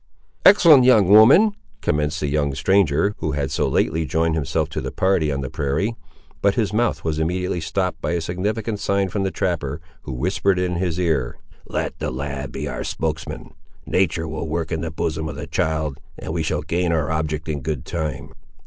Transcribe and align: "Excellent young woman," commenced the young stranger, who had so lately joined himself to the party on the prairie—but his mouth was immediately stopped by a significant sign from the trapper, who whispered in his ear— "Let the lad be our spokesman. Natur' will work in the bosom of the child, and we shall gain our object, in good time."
"Excellent 0.43 0.83
young 0.83 1.07
woman," 1.09 1.51
commenced 1.81 2.21
the 2.21 2.27
young 2.27 2.55
stranger, 2.55 3.13
who 3.19 3.33
had 3.33 3.51
so 3.51 3.67
lately 3.67 4.03
joined 4.03 4.33
himself 4.33 4.67
to 4.67 4.81
the 4.81 4.91
party 4.91 5.31
on 5.31 5.41
the 5.41 5.49
prairie—but 5.51 6.55
his 6.55 6.73
mouth 6.73 7.03
was 7.03 7.19
immediately 7.19 7.61
stopped 7.61 8.01
by 8.01 8.13
a 8.13 8.19
significant 8.19 8.79
sign 8.79 9.09
from 9.09 9.21
the 9.21 9.29
trapper, 9.29 9.79
who 10.01 10.11
whispered 10.13 10.57
in 10.57 10.77
his 10.77 10.99
ear— 10.99 11.37
"Let 11.67 11.99
the 11.99 12.09
lad 12.09 12.51
be 12.51 12.67
our 12.67 12.83
spokesman. 12.83 13.53
Natur' 13.85 14.27
will 14.27 14.47
work 14.49 14.71
in 14.71 14.81
the 14.81 14.89
bosom 14.89 15.29
of 15.29 15.35
the 15.35 15.45
child, 15.45 15.99
and 16.17 16.33
we 16.33 16.41
shall 16.41 16.63
gain 16.63 16.91
our 16.91 17.11
object, 17.11 17.47
in 17.47 17.61
good 17.61 17.85
time." 17.85 18.31